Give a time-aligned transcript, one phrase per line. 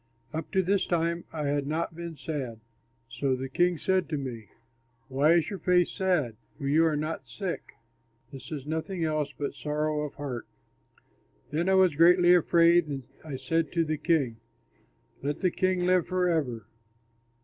[0.33, 2.59] Up to this time I had not been sad;
[3.07, 4.47] so the king said to me,
[5.09, 7.73] "Why is your face sad, for you are not sick?
[8.31, 10.47] This is nothing else but sorrow of heart."
[11.51, 14.37] Then I was greatly afraid, and I said to the king,
[15.21, 16.65] "Let the king live forever!